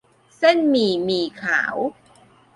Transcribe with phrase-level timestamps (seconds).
[0.37, 1.75] เส้นหมี่ หมี่ขาว